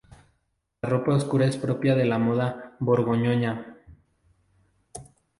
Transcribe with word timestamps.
La 0.81 0.89
ropa 0.89 1.11
oscura 1.13 1.45
es 1.45 1.57
propia 1.57 1.93
de 1.95 2.05
la 2.05 2.17
moda 2.17 2.75
borgoñona. 2.79 3.77